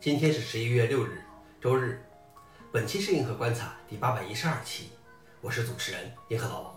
[0.00, 1.20] 今天是十一月六日，
[1.60, 2.02] 周日。
[2.72, 4.84] 本期是银河观察第八百一十二期，
[5.42, 6.74] 我是主持人银河老王。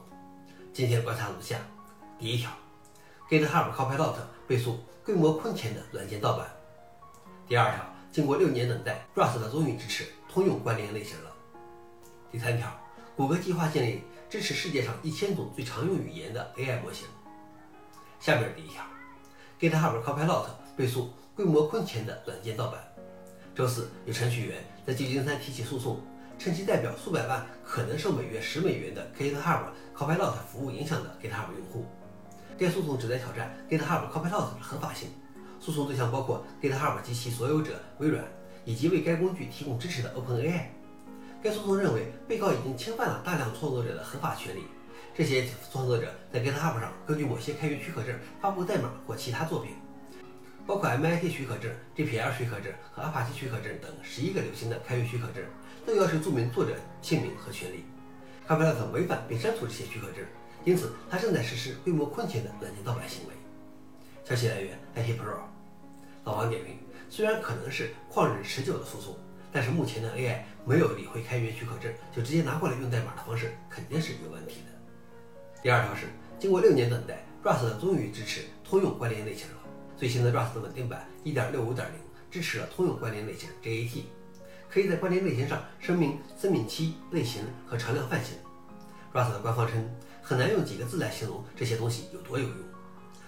[0.73, 1.57] 今天观察如下：
[2.19, 2.51] 第一条
[3.29, 4.15] ，GitHub Copilot
[4.45, 6.53] 背书规模空前的软件盗版。
[7.47, 11.31] 第二条，经过六年等待，Rust 终于支持通用关联类型了。
[12.29, 12.69] 第三条，
[13.15, 17.07] 谷歌计划建立支持世界上一千种最常用语言的 AI 模型。
[18.19, 18.83] 下面第一条
[19.61, 22.83] ，GitHub Copilot 背书规模空前的软件盗版。
[23.55, 26.01] 周四，有程序员在旧金山提起诉讼，
[26.39, 29.65] 称其代表数百万可能受每月十美元的 GitHub
[29.95, 31.85] Copilot 服务影响的 GitHub 用户。
[32.57, 35.09] 该诉讼旨在挑战 GitHub Copilot 的合法性。
[35.59, 38.25] 诉讼对象包括 GitHub 及其所有者微软，
[38.65, 40.65] 以及为该工具提供支持的 OpenAI。
[41.43, 44.63] 该诉讼认为，被告已经侵犯了大量创作者的合法权利。
[45.15, 49.73] 这些创作者在 GitHub 上根据某些开源许可证发布代码或其他作品，
[50.65, 55.43] 包括 MIT 许可证、GPL 许可证和阿帕奇许可证等十一个流行的开源许可证，
[55.85, 57.83] 都要求注明作者姓名和权利。
[58.47, 60.23] Copilot 违反并删除这些许可证，
[60.63, 63.33] 因此他正在实施规模空前的软件盗版行为。
[64.23, 65.35] 消息来源：IT Pro。
[66.23, 66.77] 老王点评：
[67.09, 69.17] 虽然可能是旷日持久的诉讼，
[69.51, 74.71] 但是目前的 AI 没有理会开源许可证就直接拿过来用代码的方式肯定是有问题的。
[75.61, 76.07] 第二条是，
[76.39, 79.62] 经过六年等待，Rust 终于支持通用关联类型了。
[80.03, 81.85] 最新的 Rust 稳定版1.65.0
[82.29, 84.01] 支持了通用关联类型 JAT，
[84.69, 88.35] 可以在关联类型上声明生命期、类型和常量泛型。
[89.13, 89.89] Rust 的官方称，
[90.21, 92.57] 很难用几个字来形容这些东西有多有用。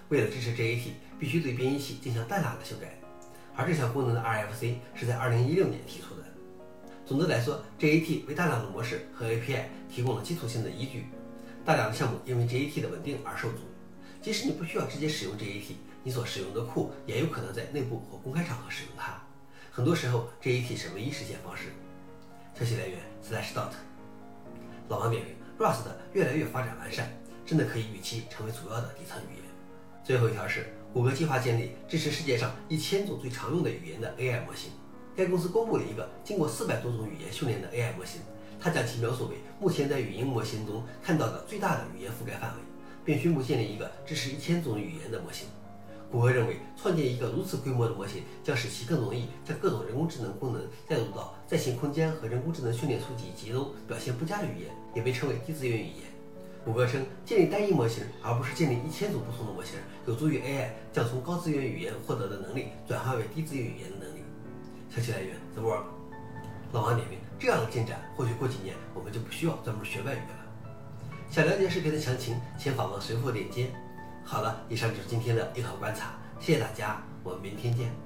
[0.10, 3.00] 为了支持 JAT，必须对编译器进行大量的修改，
[3.56, 6.24] 而这项功能的 RFC 是在2016年提出的。
[7.06, 11.06] 总的来说，JAT 为大量的模式和 API 提供了基础性的依据，
[11.64, 13.60] 大量的项目因为 JAT 的稳定而受阻。
[14.22, 15.72] 即使你不需要直接使用 JAT，
[16.06, 19.20] 你所使用的库也有可能在内部或公开场合使用它。
[19.72, 21.70] 很多时候这一体是唯一实现方式。
[22.54, 23.72] 消息来源：Slashdot。
[24.88, 25.82] 老王点评：Rust
[26.14, 27.10] 越来越发展完善，
[27.44, 29.44] 真的可以预期成为主要的底层语言。
[30.04, 34.72] 最后一条是，谷歌计划建立支持世界上一千种最常用的语言的 AI 模型。
[35.18, 38.22] 该公司公布了一个经过四百多种语言训练的 AI 模型，
[38.60, 42.62] 它将其描述为目前在语音模型中看到的最大的语言覆盖范围，
[43.04, 45.48] 并宣布建立一个支持一千种语言的模型。
[46.12, 56.04] 谷歌认为，创建一个如此规模的模型将使其更容易将各种人工智能功能带入到在线空间和人工智能训练初级集中表现不佳的语言，也被称为低资源语言。
[56.64, 59.76] 谷歌称，建立单一模型而不是建立一千种不同的模型，
[60.08, 64.20] 有助于 AI 将从高资源语言获得的能力转化为低资源语言的能力。
[64.90, 65.86] 消息来源：The World。
[66.72, 70.46] 老王点评：这样的进展，或许过几年我们就不需要专门学外语了。
[71.30, 73.70] 想了解视频的详情，请访问随后链接。
[74.26, 78.05] 好了，以上就是今天的硬核观察，谢谢大家，我们明天见。